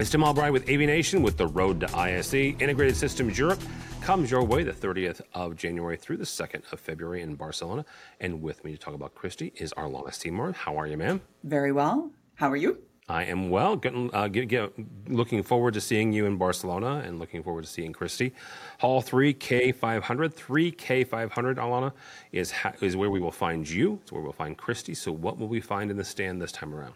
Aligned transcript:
It's 0.00 0.10
Tim 0.10 0.24
Albright 0.24 0.52
with 0.52 0.66
AVNation 0.66 1.22
with 1.22 1.36
the 1.36 1.46
Road 1.46 1.78
to 1.78 1.96
ISE. 1.96 2.34
Integrated 2.34 2.96
Systems 2.96 3.38
Europe 3.38 3.60
comes 4.00 4.28
your 4.28 4.42
way 4.42 4.64
the 4.64 4.72
30th 4.72 5.20
of 5.34 5.54
January 5.54 5.96
through 5.96 6.16
the 6.16 6.24
2nd 6.24 6.72
of 6.72 6.80
February 6.80 7.22
in 7.22 7.36
Barcelona. 7.36 7.84
And 8.18 8.42
with 8.42 8.64
me 8.64 8.72
to 8.72 8.76
talk 8.76 8.94
about 8.94 9.14
Christie 9.14 9.52
is 9.54 9.72
our 9.74 9.84
Arlonna 9.84 10.12
Seymour. 10.12 10.50
How 10.50 10.76
are 10.76 10.88
you, 10.88 10.96
ma'am? 10.96 11.20
Very 11.44 11.70
well. 11.70 12.10
How 12.34 12.50
are 12.50 12.56
you? 12.56 12.78
I 13.08 13.26
am 13.26 13.50
well. 13.50 13.76
Getting, 13.76 14.12
uh, 14.12 14.26
get, 14.26 14.48
get, 14.48 14.72
looking 15.08 15.44
forward 15.44 15.74
to 15.74 15.80
seeing 15.80 16.12
you 16.12 16.26
in 16.26 16.38
Barcelona 16.38 17.04
and 17.06 17.20
looking 17.20 17.44
forward 17.44 17.62
to 17.62 17.70
seeing 17.70 17.92
Christie. 17.92 18.32
Hall 18.80 19.00
3K500. 19.00 20.02
3K500, 20.02 21.54
Arlonna, 21.54 21.92
is, 22.32 22.50
ha- 22.50 22.72
is 22.80 22.96
where 22.96 23.10
we 23.10 23.20
will 23.20 23.30
find 23.30 23.68
you. 23.68 24.00
It's 24.02 24.10
where 24.10 24.22
we'll 24.22 24.32
find 24.32 24.58
Christie. 24.58 24.94
So, 24.94 25.12
what 25.12 25.38
will 25.38 25.48
we 25.48 25.60
find 25.60 25.92
in 25.92 25.96
the 25.96 26.04
stand 26.04 26.42
this 26.42 26.50
time 26.50 26.74
around? 26.74 26.94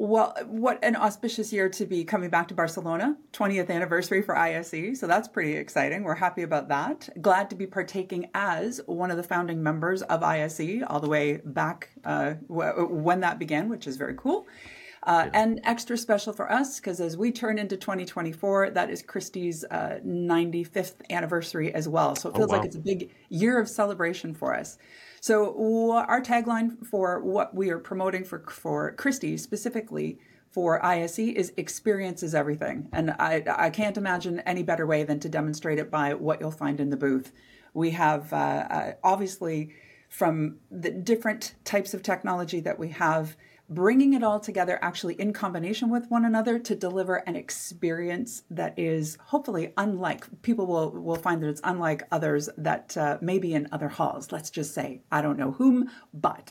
Well, 0.00 0.32
what 0.46 0.78
an 0.84 0.94
auspicious 0.94 1.52
year 1.52 1.68
to 1.70 1.84
be 1.84 2.04
coming 2.04 2.30
back 2.30 2.46
to 2.48 2.54
Barcelona, 2.54 3.16
20th 3.32 3.68
anniversary 3.68 4.22
for 4.22 4.38
ISE. 4.38 4.96
So 4.96 5.08
that's 5.08 5.26
pretty 5.26 5.56
exciting. 5.56 6.04
We're 6.04 6.14
happy 6.14 6.42
about 6.42 6.68
that. 6.68 7.08
Glad 7.20 7.50
to 7.50 7.56
be 7.56 7.66
partaking 7.66 8.30
as 8.32 8.80
one 8.86 9.10
of 9.10 9.16
the 9.16 9.24
founding 9.24 9.60
members 9.60 10.02
of 10.02 10.22
ISE 10.22 10.84
all 10.86 11.00
the 11.00 11.08
way 11.08 11.40
back 11.44 11.90
uh, 12.04 12.34
when 12.46 13.18
that 13.22 13.40
began, 13.40 13.68
which 13.68 13.88
is 13.88 13.96
very 13.96 14.14
cool. 14.16 14.46
Uh, 15.04 15.28
and 15.32 15.60
extra 15.64 15.96
special 15.96 16.32
for 16.32 16.50
us 16.50 16.80
because 16.80 17.00
as 17.00 17.16
we 17.16 17.30
turn 17.30 17.58
into 17.58 17.76
2024, 17.76 18.70
that 18.70 18.90
is 18.90 19.02
Christie's 19.02 19.64
uh, 19.70 20.00
95th 20.04 20.94
anniversary 21.10 21.72
as 21.72 21.88
well. 21.88 22.16
So 22.16 22.28
it 22.28 22.32
oh, 22.32 22.38
feels 22.38 22.50
oh, 22.50 22.52
wow. 22.52 22.58
like 22.58 22.66
it's 22.66 22.76
a 22.76 22.80
big 22.80 23.10
year 23.28 23.58
of 23.60 23.68
celebration 23.68 24.34
for 24.34 24.54
us. 24.54 24.78
So 25.20 25.92
our 25.94 26.20
tagline 26.20 26.86
for 26.86 27.20
what 27.22 27.54
we 27.54 27.70
are 27.70 27.78
promoting 27.78 28.24
for 28.24 28.44
for 28.48 28.92
Christie 28.92 29.36
specifically 29.36 30.18
for 30.50 30.84
ISE 30.84 31.18
is 31.18 31.52
experience 31.56 32.22
is 32.22 32.34
everything. 32.34 32.88
And 32.92 33.10
I, 33.18 33.44
I 33.46 33.70
can't 33.70 33.96
imagine 33.96 34.40
any 34.40 34.62
better 34.62 34.86
way 34.86 35.04
than 35.04 35.20
to 35.20 35.28
demonstrate 35.28 35.78
it 35.78 35.90
by 35.90 36.14
what 36.14 36.40
you'll 36.40 36.50
find 36.50 36.80
in 36.80 36.90
the 36.90 36.96
booth. 36.96 37.32
We 37.74 37.90
have 37.90 38.32
uh, 38.32 38.36
uh, 38.36 38.92
obviously 39.04 39.74
from 40.08 40.58
the 40.70 40.90
different 40.90 41.54
types 41.64 41.92
of 41.92 42.02
technology 42.02 42.60
that 42.60 42.78
we 42.78 42.88
have 42.88 43.36
bringing 43.68 44.14
it 44.14 44.22
all 44.22 44.40
together 44.40 44.78
actually 44.82 45.14
in 45.20 45.32
combination 45.32 45.90
with 45.90 46.10
one 46.10 46.24
another 46.24 46.58
to 46.58 46.74
deliver 46.74 47.16
an 47.16 47.36
experience 47.36 48.42
that 48.50 48.78
is 48.78 49.18
hopefully 49.26 49.72
unlike 49.76 50.26
people 50.42 50.66
will 50.66 50.90
will 50.90 51.16
find 51.16 51.42
that 51.42 51.48
it's 51.48 51.60
unlike 51.64 52.02
others 52.10 52.48
that 52.56 52.96
uh, 52.96 53.18
maybe 53.20 53.54
in 53.54 53.68
other 53.72 53.88
halls. 53.88 54.32
Let's 54.32 54.50
just 54.50 54.74
say 54.74 55.02
i 55.10 55.20
don't 55.20 55.38
know 55.38 55.52
whom 55.52 55.90
but 56.14 56.50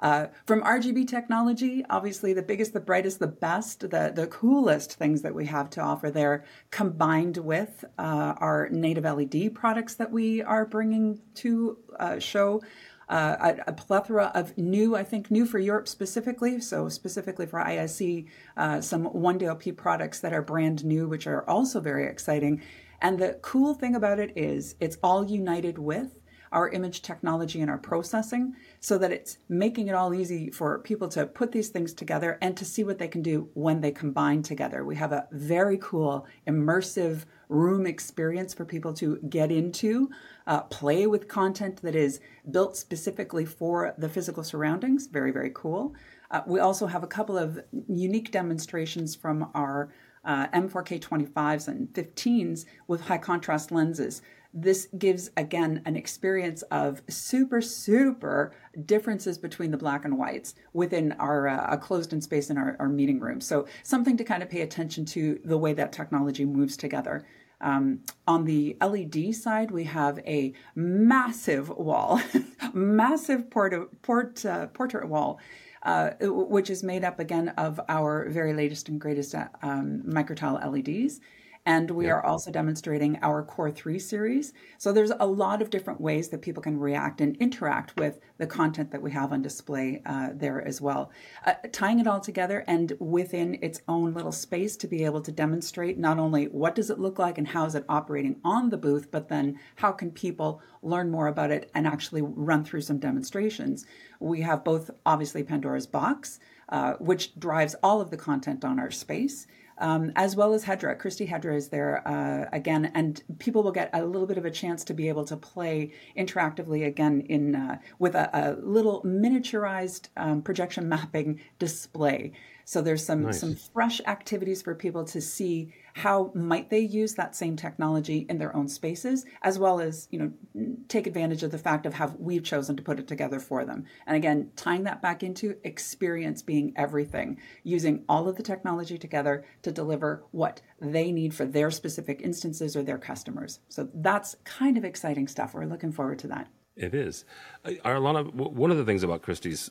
uh, 0.00 0.26
from 0.46 0.62
RGB 0.62 1.08
technology, 1.08 1.84
obviously 1.90 2.32
the 2.32 2.42
biggest, 2.42 2.72
the 2.72 2.80
brightest, 2.80 3.18
the 3.18 3.26
best, 3.26 3.80
the, 3.80 4.12
the 4.14 4.28
coolest 4.28 4.94
things 4.94 5.22
that 5.22 5.34
we 5.34 5.46
have 5.46 5.70
to 5.70 5.80
offer 5.80 6.10
there, 6.10 6.44
combined 6.70 7.36
with 7.38 7.84
uh, 7.98 8.34
our 8.38 8.68
native 8.70 9.04
LED 9.04 9.54
products 9.54 9.96
that 9.96 10.10
we 10.10 10.42
are 10.42 10.64
bringing 10.64 11.20
to 11.34 11.78
uh, 11.98 12.18
show 12.18 12.62
uh, 13.08 13.54
a, 13.66 13.70
a, 13.70 13.72
plethora 13.72 14.30
of 14.34 14.56
new, 14.58 14.94
I 14.94 15.02
think, 15.02 15.30
new 15.30 15.46
for 15.46 15.58
Europe 15.58 15.88
specifically. 15.88 16.60
So, 16.60 16.88
specifically 16.88 17.46
for 17.46 17.60
ISE, 17.60 18.24
uh, 18.56 18.80
some 18.80 19.06
1DLP 19.06 19.76
products 19.76 20.20
that 20.20 20.32
are 20.32 20.42
brand 20.42 20.84
new, 20.84 21.08
which 21.08 21.26
are 21.26 21.48
also 21.48 21.80
very 21.80 22.06
exciting. 22.06 22.62
And 23.00 23.18
the 23.18 23.38
cool 23.42 23.74
thing 23.74 23.94
about 23.94 24.18
it 24.18 24.32
is 24.36 24.74
it's 24.80 24.98
all 25.02 25.24
united 25.24 25.78
with 25.78 26.18
our 26.52 26.68
image 26.70 27.02
technology 27.02 27.60
and 27.60 27.70
our 27.70 27.78
processing 27.78 28.54
so 28.80 28.98
that 28.98 29.12
it's 29.12 29.38
making 29.48 29.88
it 29.88 29.94
all 29.94 30.14
easy 30.14 30.50
for 30.50 30.78
people 30.78 31.08
to 31.08 31.26
put 31.26 31.52
these 31.52 31.68
things 31.68 31.92
together 31.92 32.38
and 32.40 32.56
to 32.56 32.64
see 32.64 32.84
what 32.84 32.98
they 32.98 33.08
can 33.08 33.22
do 33.22 33.48
when 33.54 33.80
they 33.80 33.90
combine 33.90 34.42
together. 34.42 34.84
We 34.84 34.96
have 34.96 35.12
a 35.12 35.28
very 35.32 35.78
cool, 35.78 36.26
immersive 36.46 37.24
room 37.48 37.86
experience 37.86 38.54
for 38.54 38.64
people 38.64 38.92
to 38.94 39.18
get 39.28 39.50
into 39.50 40.10
uh, 40.46 40.62
play 40.62 41.06
with 41.06 41.28
content 41.28 41.80
that 41.82 41.94
is 41.94 42.20
built 42.50 42.76
specifically 42.76 43.44
for 43.44 43.94
the 43.98 44.08
physical 44.08 44.42
surroundings. 44.42 45.06
Very, 45.06 45.30
very 45.30 45.50
cool. 45.54 45.94
Uh, 46.30 46.42
we 46.46 46.60
also 46.60 46.86
have 46.86 47.02
a 47.02 47.06
couple 47.06 47.38
of 47.38 47.60
unique 47.88 48.30
demonstrations 48.30 49.14
from 49.14 49.50
our 49.54 49.90
uh, 50.24 50.46
M4K 50.48 51.00
25s 51.00 51.68
and 51.68 51.88
15s 51.88 52.64
with 52.86 53.02
high 53.02 53.18
contrast 53.18 53.72
lenses. 53.72 54.20
This 54.52 54.88
gives 54.98 55.30
again 55.36 55.82
an 55.84 55.94
experience 55.94 56.62
of 56.62 57.02
super, 57.08 57.60
super 57.60 58.52
differences 58.86 59.38
between 59.38 59.70
the 59.70 59.76
black 59.76 60.04
and 60.04 60.18
whites 60.18 60.54
within 60.72 61.12
our 61.12 61.48
uh, 61.48 61.76
closed 61.76 62.12
in 62.12 62.20
space 62.20 62.48
in 62.48 62.56
our, 62.56 62.76
our 62.78 62.88
meeting 62.88 63.20
room. 63.20 63.40
So, 63.40 63.66
something 63.82 64.16
to 64.16 64.24
kind 64.24 64.42
of 64.42 64.48
pay 64.48 64.62
attention 64.62 65.04
to 65.06 65.38
the 65.44 65.58
way 65.58 65.74
that 65.74 65.92
technology 65.92 66.44
moves 66.46 66.76
together. 66.76 67.26
Um, 67.60 68.00
on 68.26 68.44
the 68.44 68.76
LED 68.80 69.34
side, 69.34 69.70
we 69.70 69.84
have 69.84 70.18
a 70.20 70.52
massive 70.74 71.68
wall, 71.70 72.20
massive 72.72 73.50
port, 73.50 74.02
port, 74.02 74.44
uh, 74.44 74.66
portrait 74.68 75.08
wall, 75.08 75.40
uh, 75.82 76.10
which 76.20 76.70
is 76.70 76.82
made 76.82 77.04
up 77.04 77.18
again 77.18 77.48
of 77.50 77.80
our 77.88 78.28
very 78.28 78.52
latest 78.54 78.88
and 78.88 79.00
greatest 79.00 79.34
uh, 79.34 79.48
um, 79.62 80.02
microtile 80.06 80.60
LEDs. 80.64 81.20
And 81.68 81.90
we 81.90 82.08
are 82.08 82.24
also 82.24 82.50
demonstrating 82.50 83.18
our 83.20 83.42
Core 83.42 83.70
3 83.70 83.98
series. 83.98 84.54
So 84.78 84.90
there's 84.90 85.12
a 85.20 85.26
lot 85.26 85.60
of 85.60 85.68
different 85.68 86.00
ways 86.00 86.30
that 86.30 86.40
people 86.40 86.62
can 86.62 86.80
react 86.80 87.20
and 87.20 87.36
interact 87.36 87.94
with 88.00 88.20
the 88.38 88.46
content 88.46 88.90
that 88.90 89.02
we 89.02 89.10
have 89.10 89.34
on 89.34 89.42
display 89.42 90.00
uh, 90.06 90.30
there 90.32 90.66
as 90.66 90.80
well. 90.80 91.10
Uh, 91.44 91.52
tying 91.70 92.00
it 92.00 92.06
all 92.06 92.20
together 92.20 92.64
and 92.66 92.94
within 93.00 93.58
its 93.60 93.82
own 93.86 94.14
little 94.14 94.32
space 94.32 94.78
to 94.78 94.88
be 94.88 95.04
able 95.04 95.20
to 95.20 95.30
demonstrate 95.30 95.98
not 95.98 96.18
only 96.18 96.46
what 96.46 96.74
does 96.74 96.88
it 96.88 96.98
look 96.98 97.18
like 97.18 97.36
and 97.36 97.48
how 97.48 97.66
is 97.66 97.74
it 97.74 97.84
operating 97.86 98.40
on 98.42 98.70
the 98.70 98.78
booth, 98.78 99.10
but 99.10 99.28
then 99.28 99.60
how 99.76 99.92
can 99.92 100.10
people 100.10 100.62
learn 100.82 101.10
more 101.10 101.26
about 101.26 101.50
it 101.50 101.70
and 101.74 101.86
actually 101.86 102.22
run 102.22 102.64
through 102.64 102.80
some 102.80 102.98
demonstrations. 102.98 103.84
We 104.20 104.40
have 104.40 104.64
both 104.64 104.90
obviously 105.04 105.42
Pandora's 105.42 105.86
Box, 105.86 106.40
uh, 106.70 106.94
which 106.94 107.38
drives 107.38 107.74
all 107.82 108.00
of 108.00 108.10
the 108.10 108.16
content 108.16 108.64
on 108.64 108.78
our 108.78 108.90
space 108.90 109.46
um, 109.78 110.12
as 110.16 110.36
well 110.36 110.52
as 110.54 110.64
Hedra. 110.64 110.98
Christie 110.98 111.26
Hedra 111.26 111.56
is 111.56 111.68
there 111.68 112.06
uh, 112.06 112.48
again, 112.52 112.90
and 112.94 113.22
people 113.38 113.62
will 113.62 113.72
get 113.72 113.90
a 113.92 114.04
little 114.04 114.26
bit 114.26 114.38
of 114.38 114.44
a 114.44 114.50
chance 114.50 114.84
to 114.84 114.94
be 114.94 115.08
able 115.08 115.24
to 115.26 115.36
play 115.36 115.92
interactively 116.16 116.86
again 116.86 117.20
in 117.28 117.54
uh, 117.54 117.78
with 117.98 118.14
a, 118.14 118.30
a, 118.32 118.44
little 118.60 119.02
miniaturized 119.02 120.08
um, 120.16 120.42
projection 120.42 120.88
mapping 120.88 121.40
display. 121.58 122.32
So 122.68 122.82
there's 122.82 123.02
some 123.02 123.22
nice. 123.22 123.40
some 123.40 123.54
fresh 123.54 123.98
activities 124.06 124.60
for 124.60 124.74
people 124.74 125.02
to 125.06 125.22
see 125.22 125.72
how 125.94 126.30
might 126.34 126.68
they 126.68 126.80
use 126.80 127.14
that 127.14 127.34
same 127.34 127.56
technology 127.56 128.26
in 128.28 128.36
their 128.36 128.54
own 128.54 128.68
spaces, 128.68 129.24
as 129.40 129.58
well 129.58 129.80
as 129.80 130.06
you 130.10 130.18
know 130.18 130.70
take 130.86 131.06
advantage 131.06 131.42
of 131.42 131.50
the 131.50 131.56
fact 131.56 131.86
of 131.86 131.94
how 131.94 132.14
we've 132.18 132.44
chosen 132.44 132.76
to 132.76 132.82
put 132.82 132.98
it 132.98 133.08
together 133.08 133.40
for 133.40 133.64
them. 133.64 133.86
And 134.06 134.18
again, 134.18 134.50
tying 134.54 134.82
that 134.82 135.00
back 135.00 135.22
into 135.22 135.56
experience 135.64 136.42
being 136.42 136.74
everything, 136.76 137.38
using 137.62 138.04
all 138.06 138.28
of 138.28 138.36
the 138.36 138.42
technology 138.42 138.98
together 138.98 139.46
to 139.62 139.72
deliver 139.72 140.24
what 140.32 140.60
they 140.78 141.10
need 141.10 141.32
for 141.32 141.46
their 141.46 141.70
specific 141.70 142.20
instances 142.20 142.76
or 142.76 142.82
their 142.82 142.98
customers. 142.98 143.60
So 143.70 143.88
that's 143.94 144.36
kind 144.44 144.76
of 144.76 144.84
exciting 144.84 145.26
stuff. 145.26 145.54
We're 145.54 145.64
looking 145.64 145.90
forward 145.90 146.18
to 146.18 146.26
that. 146.26 146.48
It 146.76 146.94
is. 146.94 147.24
Arlonna, 147.64 148.30
one 148.34 148.70
of 148.70 148.76
the 148.76 148.84
things 148.84 149.02
about 149.02 149.22
Christie's 149.22 149.70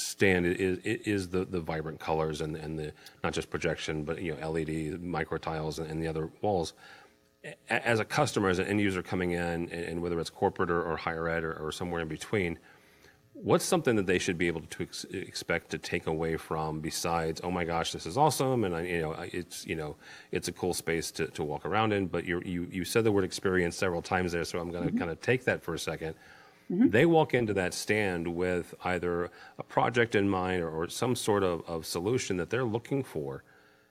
stand 0.00 0.46
is 0.46 0.78
is 0.78 1.28
the 1.28 1.44
the 1.44 1.60
vibrant 1.60 2.00
colors 2.00 2.40
and 2.40 2.56
and 2.56 2.78
the 2.78 2.92
not 3.22 3.32
just 3.32 3.50
projection 3.50 4.04
but 4.04 4.20
you 4.20 4.34
know 4.34 4.50
LED 4.50 5.00
micro 5.02 5.38
tiles 5.38 5.78
and 5.78 6.02
the 6.02 6.08
other 6.08 6.30
walls. 6.40 6.74
As 7.70 8.00
a 8.00 8.04
customer, 8.04 8.50
as 8.50 8.58
an 8.58 8.66
end 8.66 8.80
user 8.82 9.02
coming 9.02 9.30
in, 9.30 9.70
and 9.70 10.02
whether 10.02 10.20
it's 10.20 10.28
corporate 10.28 10.70
or, 10.70 10.82
or 10.82 10.98
higher 10.98 11.26
ed 11.26 11.42
or, 11.42 11.54
or, 11.54 11.72
somewhere 11.72 12.02
in 12.02 12.08
between, 12.08 12.58
what's 13.32 13.64
something 13.64 13.96
that 13.96 14.04
they 14.04 14.18
should 14.18 14.36
be 14.36 14.46
able 14.46 14.60
to 14.60 14.82
ex- 14.82 15.04
expect 15.04 15.70
to 15.70 15.78
take 15.78 16.06
away 16.06 16.36
from 16.36 16.80
besides, 16.80 17.40
oh 17.42 17.50
my 17.50 17.64
gosh, 17.64 17.92
this 17.92 18.04
is 18.04 18.18
awesome, 18.18 18.64
and 18.64 18.76
I, 18.76 18.82
you 18.82 19.00
know 19.00 19.12
it's 19.32 19.66
you 19.66 19.74
know 19.74 19.96
it's 20.32 20.48
a 20.48 20.52
cool 20.52 20.74
space 20.74 21.10
to, 21.12 21.28
to 21.28 21.42
walk 21.42 21.64
around 21.64 21.94
in. 21.94 22.08
But 22.08 22.26
you 22.26 22.42
you 22.44 22.68
you 22.70 22.84
said 22.84 23.04
the 23.04 23.12
word 23.12 23.24
experience 23.24 23.74
several 23.74 24.02
times 24.02 24.32
there, 24.32 24.44
so 24.44 24.58
I'm 24.58 24.70
going 24.70 24.84
to 24.84 24.90
mm-hmm. 24.90 24.98
kind 24.98 25.10
of 25.10 25.18
take 25.22 25.44
that 25.44 25.62
for 25.62 25.72
a 25.72 25.78
second 25.78 26.14
Mm-hmm. 26.70 26.90
They 26.90 27.06
walk 27.06 27.34
into 27.34 27.52
that 27.54 27.74
stand 27.74 28.28
with 28.28 28.74
either 28.84 29.30
a 29.58 29.62
project 29.62 30.14
in 30.14 30.28
mind 30.28 30.62
or, 30.62 30.70
or 30.70 30.88
some 30.88 31.16
sort 31.16 31.42
of, 31.42 31.62
of 31.66 31.84
solution 31.84 32.36
that 32.36 32.50
they're 32.50 32.64
looking 32.64 33.02
for. 33.02 33.42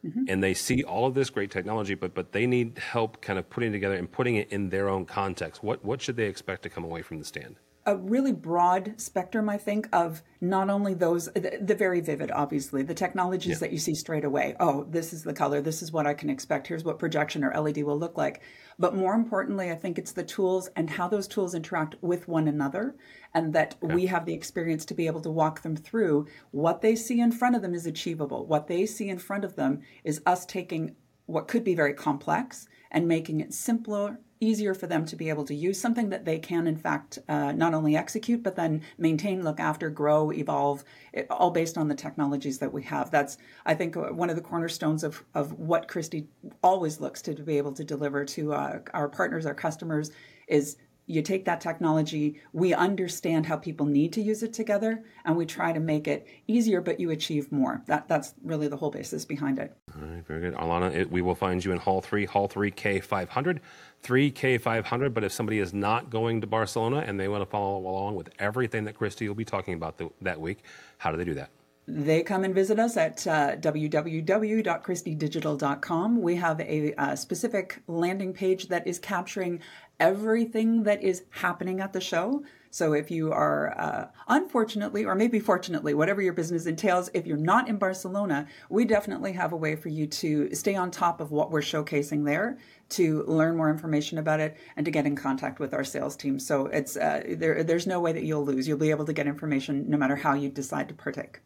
Mm-hmm. 0.06 0.26
And 0.30 0.42
they 0.42 0.54
see 0.54 0.84
all 0.84 1.08
of 1.08 1.14
this 1.14 1.30
great 1.30 1.52
technology, 1.52 1.94
but 1.94 2.14
but 2.14 2.32
they 2.32 2.46
need 2.46 2.78
help 2.78 3.22
kind 3.22 3.38
of 3.38 3.50
putting 3.50 3.74
together 3.74 3.96
and 3.96 4.10
putting 4.10 4.38
it 4.38 4.50
in 4.50 4.70
their 4.70 4.88
own 4.88 5.06
context. 5.06 5.62
What 5.62 5.84
what 5.84 6.02
should 6.02 6.16
they 6.16 6.28
expect 6.28 6.64
to 6.64 6.70
come 6.70 6.86
away 6.86 7.02
from 7.02 7.20
the 7.20 7.26
stand? 7.26 7.58
A 7.90 7.98
really 7.98 8.32
broad 8.32 8.94
spectrum, 8.98 9.50
I 9.50 9.58
think, 9.58 9.90
of 9.92 10.22
not 10.42 10.70
only 10.70 10.94
those, 10.94 11.26
the, 11.34 11.58
the 11.60 11.74
very 11.74 12.02
vivid, 12.02 12.30
obviously, 12.30 12.84
the 12.84 12.94
technologies 12.94 13.54
yeah. 13.54 13.58
that 13.62 13.72
you 13.72 13.80
see 13.80 13.96
straight 13.96 14.24
away. 14.24 14.56
Oh, 14.60 14.84
this 14.84 15.12
is 15.12 15.24
the 15.24 15.34
color. 15.34 15.60
This 15.60 15.82
is 15.82 15.92
what 15.92 16.06
I 16.06 16.14
can 16.14 16.30
expect. 16.30 16.68
Here's 16.68 16.84
what 16.84 17.00
projection 17.00 17.44
or 17.44 17.60
LED 17.60 17.82
will 17.82 17.98
look 17.98 18.16
like. 18.16 18.44
But 18.78 18.94
more 18.94 19.16
importantly, 19.16 19.72
I 19.72 19.76
think 19.76 19.98
it's 19.98 20.12
the 20.12 20.24
tools 20.24 20.70
and 20.76 20.88
how 20.88 21.08
those 21.08 21.28
tools 21.28 21.56
interact 21.56 21.96
with 22.02 22.28
one 22.28 22.48
another, 22.48 22.96
and 23.34 23.54
that 23.54 23.76
okay. 23.84 23.96
we 23.96 24.06
have 24.06 24.26
the 24.26 24.36
experience 24.36 24.86
to 24.86 24.94
be 24.94 25.08
able 25.08 25.22
to 25.22 25.32
walk 25.32 25.64
them 25.64 25.76
through 25.76 26.28
what 26.52 26.82
they 26.82 26.96
see 26.96 27.20
in 27.20 27.32
front 27.32 27.56
of 27.56 27.64
them 27.64 27.74
is 27.74 27.88
achievable. 27.88 28.46
What 28.46 28.68
they 28.68 28.86
see 28.86 29.10
in 29.10 29.18
front 29.18 29.44
of 29.44 29.56
them 29.56 29.82
is 30.04 30.22
us 30.28 30.46
taking 30.46 30.96
what 31.26 31.48
could 31.48 31.64
be 31.64 31.74
very 31.74 31.96
complex 31.96 32.68
and 32.92 33.08
making 33.08 33.40
it 33.40 33.54
simpler, 33.54 34.20
easier 34.42 34.74
for 34.74 34.88
them 34.88 35.06
to 35.06 35.16
be 35.16 35.30
able 35.30 35.44
to 35.46 35.54
use 35.54 35.80
something 35.80 36.10
that 36.10 36.26
they 36.26 36.40
can, 36.40 36.68
in 36.68 36.78
fact, 36.78 37.20
uh, 37.28 37.52
not 37.52 37.74
only 37.74 37.96
execute, 37.96 38.42
but 38.42 38.56
then 38.56 38.82
maintain, 38.98 39.44
look 39.44 39.60
after, 39.60 39.90
grow, 39.90 40.32
evolve, 40.32 40.84
it, 41.14 41.28
all 41.30 41.52
based 41.52 41.78
on 41.78 41.88
the 41.88 41.96
technologies 41.96 42.58
that 42.60 42.72
we 42.72 42.84
have. 42.84 43.12
That's, 43.12 43.38
I 43.66 43.74
think, 43.74 43.98
uh, 43.98 44.14
one 44.14 44.30
of 44.30 44.36
the 44.36 44.42
cornerstones 44.42 45.04
of, 45.04 45.24
of 45.34 45.54
what 45.60 45.88
Christie 45.88 46.28
always 46.64 47.00
looks 47.02 47.22
to, 47.24 47.36
to 47.36 47.44
be 47.44 47.58
able 47.58 47.74
to 47.74 47.84
deliver 47.84 48.24
to 48.26 48.54
uh, 48.54 48.80
our 48.94 49.10
partners, 49.10 49.46
our 49.46 49.54
customers, 49.54 50.12
is 50.48 50.78
you 51.06 51.24
take 51.24 51.44
that 51.46 51.60
technology, 51.60 52.40
we 52.54 52.72
understand 52.74 53.46
how 53.46 53.58
people 53.58 53.88
need 53.88 54.14
to 54.14 54.22
use 54.22 54.44
it 54.44 54.54
together, 54.54 55.04
and 55.26 55.36
we 55.36 55.44
try 55.44 55.74
to 55.74 55.80
make 55.80 56.08
it 56.08 56.28
easier, 56.48 56.82
but 56.82 57.00
you 57.00 57.10
achieve 57.10 57.52
more. 57.52 57.82
That, 57.88 58.08
that's 58.08 58.36
really 58.44 58.68
the 58.68 58.78
whole 58.78 58.92
basis 58.92 59.26
behind 59.26 59.58
it. 59.58 59.76
All 60.02 60.08
right, 60.08 60.26
very 60.26 60.42
good. 60.42 60.54
Arlonna, 60.54 60.94
it, 60.94 61.12
we 61.12 61.22
will 61.22 61.36
find 61.36 61.64
you 61.64 61.72
in 61.72 61.78
Hall 61.78 62.02
3, 62.02 62.26
Hall 62.26 62.48
3 62.48 62.72
K500, 62.72 63.60
3K500. 64.04 65.14
But 65.14 65.24
if 65.24 65.32
somebody 65.32 65.60
is 65.60 65.74
not 65.74 66.10
going 66.10 66.42
to 66.42 66.48
Barcelona 66.48 67.04
and 67.06 67.20
they 67.20 67.28
want 67.28 67.42
to 67.42 67.46
follow 67.46 67.78
along 67.78 68.16
with 68.16 68.30
everything 68.40 68.86
that 68.86 68.96
Christie 68.96 69.28
will 69.28 69.36
be 69.36 69.46
talking 69.46 69.74
about 69.74 69.98
the, 69.98 70.10
that 70.22 70.40
week, 70.40 70.64
how 71.00 71.12
do 71.12 71.18
they 71.18 71.26
do 71.26 71.34
that? 71.34 71.50
they 71.92 72.22
come 72.22 72.44
and 72.44 72.54
visit 72.54 72.78
us 72.78 72.98
at 72.98 73.26
uh, 73.26 73.56
www.christiedigital.com. 73.56 76.22
We 76.22 76.36
have 76.36 76.62
a, 76.62 76.94
a, 77.00 77.18
specific 77.18 77.82
landing 77.88 78.32
page 78.32 78.68
that 78.68 78.86
is 78.86 79.00
capturing 79.00 79.60
everything 80.00 80.84
that 80.84 81.02
is 81.02 81.24
happening 81.32 81.80
at 81.80 81.94
the 81.94 82.02
show. 82.02 82.44
So 82.72 82.94
if 82.94 83.10
you 83.10 83.32
are 83.32 83.78
uh, 83.80 84.08
unfortunately, 84.28 85.06
or 85.06 85.16
maybe 85.16 85.40
fortunately, 85.40 85.94
whatever 85.94 86.22
your 86.22 86.34
business 86.34 86.66
entails, 86.66 87.10
if 87.14 87.26
you're 87.26 87.38
not 87.38 87.68
in 87.68 87.78
Barcelona, 87.78 88.48
we 88.70 88.86
definitely 88.86 89.34
have 89.34 89.54
a 89.54 89.58
way 89.58 89.76
for 89.76 89.90
you 89.90 90.08
to 90.08 90.54
stay 90.54 90.76
on 90.76 90.92
top 90.92 91.20
of 91.20 91.32
what 91.32 91.52
we're 91.52 91.62
showcasing 91.62 92.26
there, 92.26 92.58
to 92.90 93.24
learn 93.28 93.58
more 93.58 93.70
information 93.70 94.18
about 94.18 94.40
it, 94.40 94.58
and 94.76 94.86
to 94.86 94.92
get 94.92 95.06
in 95.06 95.16
contact 95.16 95.60
with 95.60 95.74
our 95.74 95.84
sales 95.84 96.16
team. 96.16 96.40
So 96.40 96.68
it's 96.68 96.96
uh, 96.96 97.24
there, 97.38 97.64
there's 97.64 97.88
no 97.88 98.00
way 98.00 98.14
that 98.14 98.24
you'll 98.24 98.46
lose. 98.46 98.68
You'll 98.68 98.78
be 98.78 98.92
able 98.92 99.06
to 99.06 99.14
get 99.14 99.28
information 99.28 99.90
no 99.90 99.98
matter 99.98 100.16
how 100.16 100.34
you 100.34 100.50
decide 100.50 100.88
to 100.90 100.94
partake. 100.94 101.40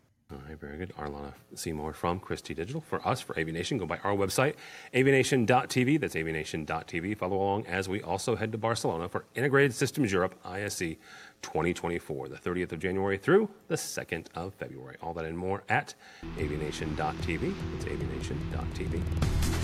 Very 0.59 0.77
good. 0.77 0.93
Arlonna 0.97 1.33
Seymour 1.55 1.93
from 1.93 2.19
Christie 2.19 2.53
Digital. 2.53 2.81
For 2.81 3.05
us, 3.07 3.21
for 3.21 3.33
AVNation, 3.35 3.79
go 3.79 3.85
by 3.85 3.97
our 3.99 4.13
website, 4.13 4.55
avnation.tv. 4.93 5.99
That's 5.99 6.15
avnation.tv. 6.15 7.17
Follow 7.17 7.37
along 7.37 7.67
as 7.67 7.89
we 7.89 8.01
also 8.01 8.35
head 8.35 8.51
to 8.51 8.57
Barcelona 8.57 9.09
for 9.09 9.25
Integrated 9.35 9.73
Systems 9.73 10.11
Europe 10.11 10.35
ISE 10.45 10.97
2024, 11.41 12.29
the 12.29 12.35
30th 12.37 12.71
of 12.71 12.79
January 12.79 13.17
through 13.17 13.49
the 13.67 13.75
2nd 13.75 14.27
of 14.35 14.53
February. 14.53 14.97
All 15.01 15.13
that 15.13 15.25
and 15.25 15.37
more 15.37 15.63
at 15.69 15.93
avnation.tv. 16.37 17.53
That's 17.73 17.85
avnation.tv. 17.85 19.62